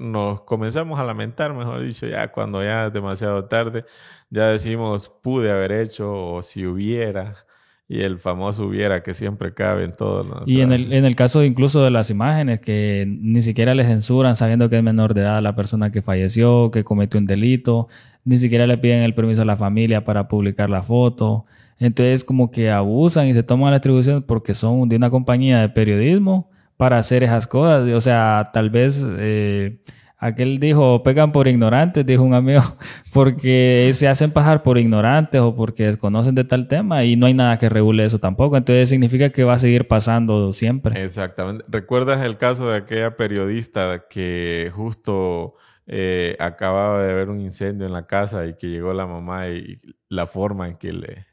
nos 0.00 0.42
comenzamos 0.42 1.00
a 1.00 1.04
lamentar, 1.04 1.54
mejor 1.54 1.82
dicho, 1.82 2.06
ya 2.06 2.30
cuando 2.30 2.62
ya 2.62 2.86
es 2.86 2.92
demasiado 2.92 3.46
tarde, 3.46 3.84
ya 4.28 4.48
decimos, 4.48 5.08
pude 5.08 5.50
haber 5.50 5.72
hecho 5.72 6.12
o 6.12 6.42
si 6.42 6.66
hubiera 6.66 7.47
y 7.90 8.02
el 8.02 8.18
famoso 8.18 8.66
hubiera 8.66 9.02
que 9.02 9.14
siempre 9.14 9.54
cabe 9.54 9.84
en 9.84 9.92
todo. 9.92 10.42
Y 10.44 10.60
en 10.60 10.72
el, 10.72 10.92
en 10.92 11.06
el 11.06 11.16
caso 11.16 11.42
incluso 11.42 11.82
de 11.82 11.90
las 11.90 12.10
imágenes, 12.10 12.60
que 12.60 13.06
ni 13.08 13.40
siquiera 13.40 13.74
le 13.74 13.84
censuran 13.84 14.36
sabiendo 14.36 14.68
que 14.68 14.76
es 14.76 14.82
menor 14.82 15.14
de 15.14 15.22
edad 15.22 15.40
la 15.42 15.56
persona 15.56 15.90
que 15.90 16.02
falleció, 16.02 16.70
que 16.70 16.84
cometió 16.84 17.18
un 17.18 17.26
delito, 17.26 17.88
ni 18.24 18.36
siquiera 18.36 18.66
le 18.66 18.76
piden 18.76 19.02
el 19.02 19.14
permiso 19.14 19.40
a 19.40 19.46
la 19.46 19.56
familia 19.56 20.04
para 20.04 20.28
publicar 20.28 20.68
la 20.68 20.82
foto. 20.82 21.46
Entonces 21.78 22.24
como 22.24 22.50
que 22.50 22.70
abusan 22.70 23.26
y 23.28 23.32
se 23.34 23.42
toman 23.42 23.70
la 23.70 23.78
atribución 23.78 24.22
porque 24.22 24.52
son 24.52 24.86
de 24.90 24.96
una 24.96 25.08
compañía 25.08 25.60
de 25.60 25.70
periodismo 25.70 26.50
para 26.76 26.98
hacer 26.98 27.22
esas 27.22 27.46
cosas. 27.46 27.88
O 27.90 28.00
sea, 28.02 28.50
tal 28.52 28.68
vez... 28.68 29.02
Eh, 29.18 29.78
Aquel 30.20 30.58
dijo, 30.58 31.04
pegan 31.04 31.30
por 31.30 31.46
ignorantes, 31.46 32.04
dijo 32.04 32.24
un 32.24 32.34
amigo, 32.34 32.62
porque 33.12 33.92
se 33.94 34.08
hacen 34.08 34.32
pasar 34.32 34.64
por 34.64 34.76
ignorantes 34.76 35.40
o 35.40 35.54
porque 35.54 35.86
desconocen 35.86 36.34
de 36.34 36.42
tal 36.42 36.66
tema 36.66 37.04
y 37.04 37.14
no 37.14 37.26
hay 37.26 37.34
nada 37.34 37.56
que 37.58 37.68
regule 37.68 38.04
eso 38.04 38.18
tampoco. 38.18 38.56
Entonces 38.56 38.88
significa 38.88 39.30
que 39.30 39.44
va 39.44 39.54
a 39.54 39.58
seguir 39.60 39.86
pasando 39.86 40.52
siempre. 40.52 41.02
Exactamente. 41.04 41.64
¿Recuerdas 41.68 42.26
el 42.26 42.36
caso 42.36 42.68
de 42.68 42.78
aquella 42.78 43.16
periodista 43.16 44.06
que 44.10 44.72
justo 44.74 45.54
eh, 45.86 46.36
acababa 46.40 47.04
de 47.04 47.12
haber 47.12 47.28
un 47.28 47.40
incendio 47.40 47.86
en 47.86 47.92
la 47.92 48.08
casa 48.08 48.44
y 48.46 48.54
que 48.54 48.68
llegó 48.68 48.92
la 48.92 49.06
mamá 49.06 49.48
y 49.48 49.80
la 50.08 50.26
forma 50.26 50.66
en 50.66 50.76
que 50.78 50.92
le, 50.92 51.26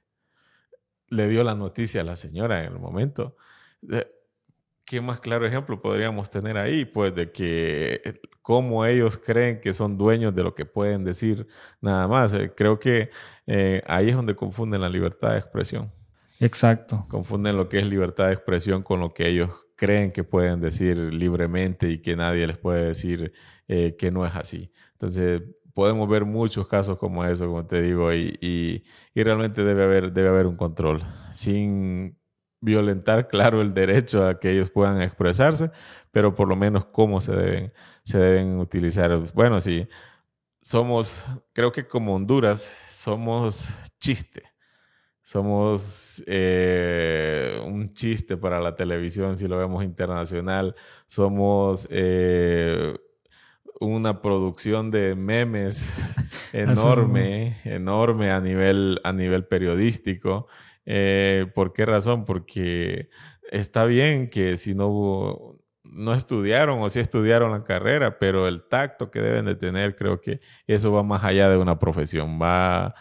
le 1.09 1.27
dio 1.27 1.43
la 1.43 1.55
noticia 1.55 2.01
a 2.01 2.03
la 2.03 2.15
señora 2.15 2.63
en 2.63 2.73
el 2.73 2.79
momento? 2.79 3.35
¿Qué 4.85 5.01
más 5.01 5.19
claro 5.19 5.47
ejemplo 5.47 5.81
podríamos 5.81 6.29
tener 6.29 6.57
ahí? 6.57 6.85
Pues 6.85 7.15
de 7.15 7.31
que 7.31 8.01
eh, 8.05 8.21
cómo 8.45 8.85
ellos 8.85 9.17
creen 9.17 9.59
que 9.59 9.73
son 9.73 9.97
dueños 9.97 10.35
de 10.35 10.43
lo 10.43 10.53
que 10.53 10.65
pueden 10.65 11.03
decir 11.03 11.47
nada 11.81 12.07
más. 12.07 12.31
Eh, 12.33 12.53
creo 12.55 12.77
que 12.77 13.09
eh, 13.47 13.81
ahí 13.87 14.09
es 14.09 14.15
donde 14.15 14.35
confunden 14.35 14.81
la 14.81 14.89
libertad 14.89 15.31
de 15.31 15.39
expresión. 15.39 15.91
Exacto. 16.39 17.03
Confunden 17.09 17.57
lo 17.57 17.67
que 17.69 17.79
es 17.79 17.89
libertad 17.89 18.27
de 18.27 18.33
expresión 18.33 18.83
con 18.83 18.99
lo 18.99 19.15
que 19.15 19.29
ellos 19.29 19.49
creen 19.75 20.11
que 20.11 20.23
pueden 20.23 20.61
decir 20.61 20.95
libremente 20.95 21.89
y 21.89 22.03
que 22.03 22.15
nadie 22.15 22.45
les 22.45 22.59
puede 22.59 22.85
decir 22.85 23.33
que 23.67 24.11
no 24.13 24.27
es 24.27 24.35
así. 24.35 24.71
Entonces, 24.91 25.41
podemos 25.73 26.07
ver 26.07 26.23
muchos 26.23 26.67
casos 26.67 26.99
como 26.99 27.25
eso, 27.25 27.47
como 27.47 27.65
te 27.65 27.81
digo, 27.81 28.13
y, 28.13 28.37
y, 28.41 28.83
y 29.15 29.23
realmente 29.23 29.63
debe 29.63 29.85
haber, 29.85 30.13
debe 30.13 30.29
haber 30.29 30.45
un 30.45 30.55
control. 30.55 31.03
Sin 31.31 32.15
violentar, 32.61 33.27
claro, 33.27 33.61
el 33.61 33.73
derecho 33.73 34.27
a 34.27 34.39
que 34.39 34.51
ellos 34.51 34.69
puedan 34.69 35.01
expresarse, 35.01 35.71
pero 36.11 36.33
por 36.33 36.47
lo 36.47 36.55
menos 36.55 36.85
cómo 36.85 37.21
se 37.21 37.35
deben, 37.35 37.73
se 38.03 38.17
deben 38.17 38.59
utilizar. 38.59 39.17
Bueno, 39.33 39.61
sí, 39.61 39.87
somos, 40.61 41.27
creo 41.53 41.71
que 41.71 41.87
como 41.87 42.15
Honduras, 42.15 42.59
somos 42.89 43.69
chiste. 43.99 44.43
Somos 45.21 46.23
eh, 46.27 47.59
un 47.65 47.91
chiste 47.93 48.37
para 48.37 48.59
la 48.59 48.75
televisión 48.75 49.37
si 49.37 49.47
lo 49.47 49.57
vemos 49.57 49.83
internacional. 49.83 50.75
Somos 51.07 51.87
eh, 51.89 52.95
una 53.79 54.21
producción 54.21 54.91
de 54.91 55.15
memes 55.15 56.15
enorme, 56.53 57.57
enorme 57.63 58.29
a 58.31 58.39
nivel, 58.39 59.01
a 59.03 59.13
nivel 59.13 59.45
periodístico. 59.45 60.47
Eh, 60.85 61.47
¿Por 61.55 61.73
qué 61.73 61.85
razón? 61.85 62.25
Porque 62.25 63.09
está 63.51 63.85
bien 63.85 64.29
que 64.29 64.57
si 64.57 64.75
no 64.75 65.57
no 65.83 66.13
estudiaron 66.13 66.81
o 66.81 66.89
si 66.89 66.99
estudiaron 66.99 67.51
la 67.51 67.63
carrera, 67.63 68.19
pero 68.19 68.47
el 68.47 68.63
tacto 68.67 69.11
que 69.11 69.21
deben 69.21 69.45
de 69.45 69.55
tener, 69.55 69.95
creo 69.95 70.19
que 70.19 70.41
eso 70.67 70.91
va 70.91 71.03
más 71.03 71.23
allá 71.23 71.49
de 71.49 71.57
una 71.57 71.79
profesión, 71.79 72.39
va, 72.41 72.95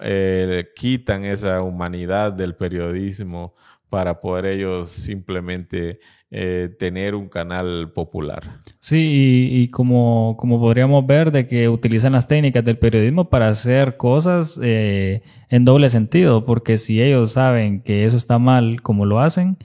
eh, 0.00 0.68
quitan 0.74 1.24
esa 1.24 1.62
humanidad 1.62 2.32
del 2.32 2.56
periodismo 2.56 3.54
para 3.88 4.20
poder 4.20 4.46
ellos 4.46 4.88
simplemente 4.90 6.00
eh, 6.30 6.68
tener 6.78 7.14
un 7.14 7.28
canal 7.28 7.90
popular. 7.94 8.60
Sí, 8.80 9.48
y, 9.50 9.68
como, 9.68 10.36
como, 10.38 10.60
podríamos 10.60 11.06
ver 11.06 11.32
de 11.32 11.46
que 11.46 11.70
utilizan 11.70 12.12
las 12.12 12.26
técnicas 12.26 12.62
del 12.64 12.78
periodismo 12.78 13.30
para 13.30 13.48
hacer 13.48 13.96
cosas 13.96 14.60
eh, 14.62 15.22
en 15.48 15.64
doble 15.64 15.88
sentido, 15.88 16.44
porque 16.44 16.76
si 16.76 17.00
ellos 17.02 17.32
saben 17.32 17.80
que 17.80 18.04
eso 18.04 18.16
está 18.16 18.38
mal 18.38 18.82
como 18.82 19.06
lo 19.06 19.20
hacen, 19.20 19.56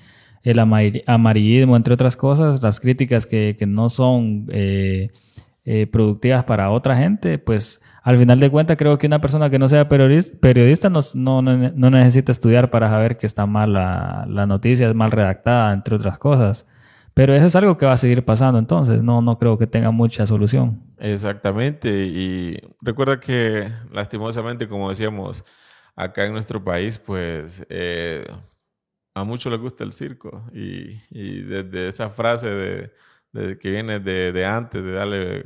el 0.43 0.59
amarillismo, 0.59 1.75
entre 1.75 1.93
otras 1.93 2.15
cosas, 2.15 2.61
las 2.63 2.79
críticas 2.79 3.25
que, 3.25 3.55
que 3.57 3.65
no 3.65 3.89
son 3.89 4.47
eh, 4.49 5.09
productivas 5.91 6.43
para 6.45 6.71
otra 6.71 6.95
gente, 6.95 7.39
pues 7.39 7.81
al 8.03 8.17
final 8.17 8.37
de 8.37 8.51
cuentas 8.51 8.75
creo 8.75 8.97
que 8.97 9.07
una 9.07 9.21
persona 9.21 9.49
que 9.49 9.57
no 9.57 9.69
sea 9.69 9.87
periodista, 9.87 10.89
no, 10.89 11.41
necesita 11.41 12.33
estudiar 12.33 12.69
para 12.69 12.89
saber 12.89 13.15
que 13.15 13.25
está 13.25 13.45
mal 13.45 13.71
la, 13.71 14.45
noticia, 14.45 14.89
es 14.89 14.93
mal 14.93 15.09
redactada, 15.09 15.71
entre 15.73 15.95
otras 15.95 16.17
cosas. 16.17 16.67
Pero 17.13 17.33
eso 17.33 17.45
es 17.45 17.55
algo 17.55 17.77
que 17.77 17.85
va 17.85 17.93
a 17.93 17.97
seguir 17.97 18.25
pasando, 18.25 18.59
entonces 18.59 19.03
no, 19.03 19.21
no 19.21 19.37
creo 19.37 19.57
que 19.57 19.67
tenga 19.67 19.91
mucha 19.91 20.27
solución. 20.27 20.81
Exactamente, 20.97 21.89
y 22.05 22.59
recuerda 22.81 23.19
que 23.19 23.71
lastimosamente, 23.91 24.67
como 24.67 24.89
decíamos, 24.89 25.45
acá 25.95 26.25
en 26.25 26.33
nuestro 26.33 26.61
país, 26.61 26.97
pues 26.97 27.65
eh, 27.69 28.25
a 29.15 29.23
muchos 29.23 29.51
les 29.51 29.61
gusta 29.61 29.85
el 29.85 29.93
circo 29.93 30.43
y, 30.53 30.99
y 31.09 31.41
desde 31.43 31.87
esa 31.87 32.09
frase 32.09 32.49
de, 32.49 33.57
que 33.59 33.69
viene 33.69 33.99
de, 33.99 34.33
de 34.33 34.45
antes, 34.45 34.83
de 34.83 34.91
darle 34.91 35.45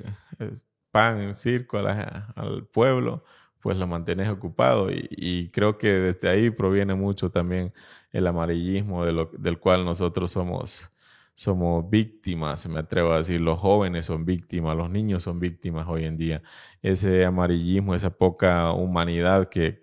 pan 0.92 1.22
en 1.22 1.36
circo 1.36 1.78
al 1.78 2.68
pueblo, 2.72 3.24
pues 3.62 3.78
lo 3.78 3.88
mantienes 3.88 4.30
ocupado. 4.30 4.90
Y, 4.92 5.50
creo 5.52 5.78
que 5.78 5.90
desde 5.94 6.30
ahí 6.30 6.50
proviene 6.50 6.96
mucho 6.96 7.32
también 7.32 7.74
el 8.12 8.28
amarillismo 8.28 9.06
del 9.06 9.60
cual 9.60 9.86
nosotros 9.86 10.32
somos, 10.32 10.92
somos 11.34 11.90
víctimas, 11.90 12.68
me 12.68 12.80
atrevo 12.80 13.14
a 13.14 13.20
decir, 13.20 13.42
los 13.42 13.60
jóvenes 13.60 14.06
son 14.06 14.26
víctimas, 14.26 14.76
los 14.78 14.90
niños 14.90 15.24
son 15.24 15.40
víctimas 15.40 15.88
hoy 15.88 16.06
en 16.06 16.18
día. 16.18 16.44
Ese 16.82 17.26
amarillismo, 17.26 17.96
esa 17.96 18.12
poca 18.12 18.72
humanidad 18.74 19.50
que 19.50 19.80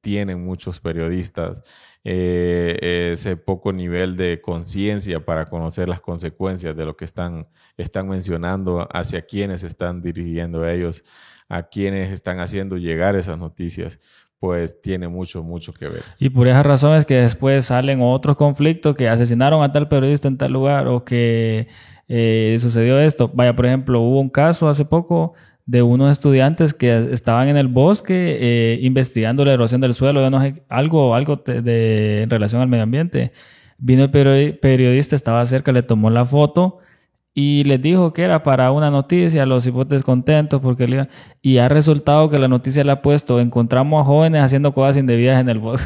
tienen 0.00 0.44
muchos 0.44 0.80
periodistas 0.80 1.62
eh, 2.04 3.10
ese 3.12 3.36
poco 3.36 3.72
nivel 3.72 4.16
de 4.16 4.40
conciencia 4.40 5.24
para 5.24 5.46
conocer 5.46 5.88
las 5.88 6.00
consecuencias 6.00 6.76
de 6.76 6.84
lo 6.84 6.96
que 6.96 7.04
están, 7.04 7.48
están 7.76 8.08
mencionando, 8.08 8.88
hacia 8.92 9.22
quienes 9.22 9.64
están 9.64 10.00
dirigiendo 10.02 10.68
ellos, 10.68 11.04
a 11.48 11.64
quienes 11.64 12.10
están 12.10 12.40
haciendo 12.40 12.76
llegar 12.76 13.16
esas 13.16 13.38
noticias 13.38 14.00
pues 14.40 14.80
tiene 14.80 15.08
mucho, 15.08 15.42
mucho 15.42 15.72
que 15.72 15.88
ver. 15.88 16.02
Y 16.18 16.30
por 16.30 16.46
esas 16.46 16.64
razones 16.64 17.04
que 17.04 17.14
después 17.14 17.66
salen 17.66 18.00
otros 18.00 18.36
conflictos 18.36 18.94
que 18.94 19.08
asesinaron 19.08 19.62
a 19.62 19.72
tal 19.72 19.88
periodista 19.88 20.28
en 20.28 20.38
tal 20.38 20.52
lugar 20.52 20.86
o 20.86 21.04
que 21.04 21.66
eh, 22.06 22.56
sucedió 22.60 23.00
esto. 23.00 23.30
Vaya, 23.34 23.56
por 23.56 23.66
ejemplo, 23.66 24.00
hubo 24.00 24.20
un 24.20 24.30
caso 24.30 24.68
hace 24.68 24.84
poco 24.84 25.34
de 25.68 25.82
unos 25.82 26.10
estudiantes 26.10 26.72
que 26.72 27.12
estaban 27.12 27.48
en 27.48 27.58
el 27.58 27.68
bosque 27.68 28.38
eh, 28.40 28.78
investigando 28.80 29.44
la 29.44 29.52
erosión 29.52 29.82
del 29.82 29.92
suelo, 29.92 30.30
no 30.30 30.40
algo, 30.70 31.14
algo 31.14 31.36
de, 31.36 32.22
en 32.22 32.30
relación 32.30 32.62
al 32.62 32.68
medio 32.68 32.84
ambiente. 32.84 33.32
Vino 33.76 34.04
el 34.04 34.58
periodista, 34.58 35.14
estaba 35.14 35.46
cerca, 35.46 35.70
le 35.70 35.82
tomó 35.82 36.08
la 36.08 36.24
foto 36.24 36.78
y 37.34 37.64
les 37.64 37.82
dijo 37.82 38.14
que 38.14 38.22
era 38.22 38.42
para 38.42 38.70
una 38.72 38.90
noticia, 38.90 39.44
los 39.44 39.66
hipotes 39.66 40.02
contentos 40.02 40.62
porque 40.62 40.88
le 40.88 41.06
y 41.42 41.58
ha 41.58 41.68
resultado 41.68 42.30
que 42.30 42.38
la 42.38 42.48
noticia 42.48 42.82
le 42.82 42.92
ha 42.92 43.02
puesto, 43.02 43.38
encontramos 43.38 44.00
a 44.00 44.04
jóvenes 44.06 44.42
haciendo 44.42 44.72
cosas 44.72 44.96
indebidas 44.96 45.38
en 45.38 45.50
el 45.50 45.58
bosque. 45.58 45.84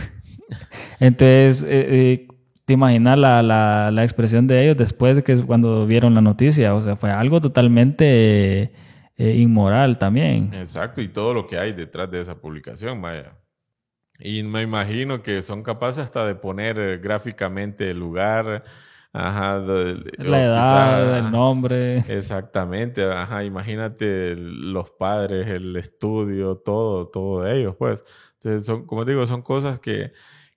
Entonces, 1.01 1.65
eh, 1.65 1.69
eh, 1.69 2.29
te 2.67 2.75
imaginas 2.75 3.19
la, 3.19 3.43
la, 3.43 3.91
la, 3.91 4.05
expresión 4.05 4.47
de 4.47 4.63
ellos 4.63 4.77
después 4.77 5.17
de 5.17 5.25
que 5.25 5.37
cuando 5.39 5.89
vieron 5.89 6.15
la 6.15 6.21
noticia, 6.21 6.73
o 6.73 6.81
sea, 6.83 6.95
fue 6.95 7.11
algo 7.11 7.41
totalmente 7.41 8.71
eh, 9.17 9.37
inmoral 9.37 9.99
también. 9.99 10.53
Exacto, 10.55 11.01
y 11.01 11.09
todo 11.09 11.35
lo 11.35 11.47
que 11.47 11.59
hay 11.59 11.73
detrás 11.73 12.11
de 12.11 12.21
esa 12.21 12.41
publicación, 12.41 13.01
vaya. 13.03 13.39
Y 14.19 14.43
me 14.45 14.63
imagino 14.63 15.23
que 15.23 15.43
son 15.43 15.63
capaces 15.63 16.05
hasta 16.05 16.27
de 16.27 16.35
poner 16.35 16.79
eh, 16.79 16.99
gráficamente 16.99 17.91
el 17.91 17.99
lugar, 17.99 18.65
ajá, 19.13 19.59
la 19.59 20.43
edad, 20.43 21.19
el 21.19 21.31
nombre. 21.31 21.99
Exactamente, 21.99 23.05
ajá, 23.05 23.45
imagínate 23.45 24.37
los 24.37 24.91
padres, 24.91 25.49
el 25.49 25.75
estudio, 25.77 26.57
todo, 26.57 27.09
todo 27.09 27.43
de 27.43 27.59
ellos, 27.59 27.77
pues. 27.77 28.05
Entonces, 28.35 28.67
son, 28.67 28.87
como 28.87 29.05
digo, 29.05 29.27
son 29.27 29.43
cosas 29.43 29.79
que, 29.79 30.13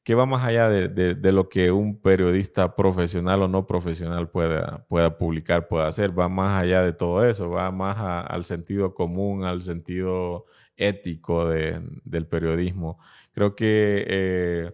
que 0.06 0.16
va 0.16 0.28
más 0.28 0.44
allá 0.46 0.70
de, 0.70 1.32
lo 1.32 1.50
que 1.50 1.72
un 1.72 2.00
periodista 2.00 2.76
profesional 2.76 3.42
o 3.42 3.48
no 3.48 3.66
profesional 3.66 4.30
pueda, 4.30 4.86
pueda 4.88 5.18
publicar, 5.18 5.68
pueda 5.68 5.88
hacer, 5.88 6.18
va 6.18 6.30
más 6.30 6.62
allá 6.62 6.84
de 6.84 6.94
todo 6.94 7.26
eso, 7.26 7.50
va 7.50 7.72
más 7.72 7.98
al 8.30 8.46
sentido 8.46 8.94
común, 8.94 9.46
al 9.46 9.64
sentido 9.64 10.46
ético 10.78 11.50
del 11.50 12.28
periodismo. 12.28 13.00
Creo 13.34 13.56
que 13.56 14.06
eh, 14.08 14.72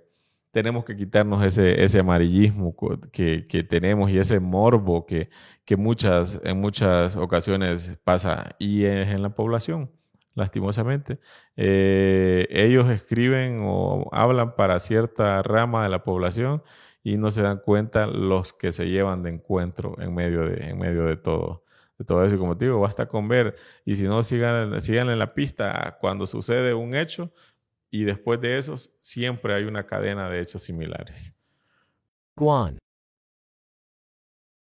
tenemos 0.51 0.83
que 0.83 0.97
quitarnos 0.97 1.45
ese, 1.45 1.81
ese 1.81 1.99
amarillismo 1.99 2.75
que, 3.13 3.65
tenemos 3.69 4.11
y 4.11 4.19
ese 4.19 4.39
morbo 4.41 5.05
que, 5.05 5.29
que 5.63 5.77
muchas, 5.77 6.41
en 6.43 6.59
muchas 6.59 7.15
ocasiones 7.15 7.97
pasa. 8.03 8.55
Y 8.59 8.83
es 8.83 9.07
en 9.07 9.21
la 9.21 9.33
población 9.33 9.91
lastimosamente. 10.35 11.19
Eh, 11.55 12.47
ellos 12.49 12.89
escriben 12.89 13.61
o 13.63 14.09
hablan 14.11 14.55
para 14.55 14.79
cierta 14.79 15.41
rama 15.43 15.83
de 15.83 15.89
la 15.89 16.03
población 16.03 16.63
y 17.03 17.17
no 17.17 17.31
se 17.31 17.41
dan 17.41 17.59
cuenta 17.59 18.05
los 18.07 18.53
que 18.53 18.71
se 18.71 18.89
llevan 18.89 19.23
de 19.23 19.31
encuentro 19.31 19.95
en 19.99 20.13
medio 20.13 20.47
de, 20.47 20.69
en 20.69 20.77
medio 20.77 21.05
de 21.05 21.17
todo. 21.17 21.63
De 21.97 22.05
todo 22.05 22.25
eso, 22.25 22.37
como 22.37 22.57
te 22.57 22.65
digo, 22.65 22.79
basta 22.79 23.07
con 23.07 23.27
ver. 23.27 23.55
Y 23.85 23.95
si 23.95 24.03
no, 24.03 24.23
sigan, 24.23 24.81
sigan 24.81 25.09
en 25.09 25.19
la 25.19 25.33
pista 25.33 25.97
cuando 26.01 26.25
sucede 26.25 26.73
un 26.73 26.95
hecho 26.95 27.31
y 27.91 28.05
después 28.05 28.39
de 28.41 28.57
eso 28.57 28.75
siempre 28.77 29.53
hay 29.53 29.65
una 29.65 29.85
cadena 29.85 30.29
de 30.29 30.41
hechos 30.41 30.63
similares. 30.63 31.35